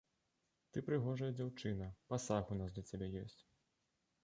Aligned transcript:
Ты 0.71 0.81
прыгожая 0.87 1.29
дзяўчына, 1.35 1.91
пасаг 2.15 2.43
у 2.57 2.59
нас 2.61 2.75
для 2.79 2.87
цябе 2.91 3.13
ёсць. 3.23 3.41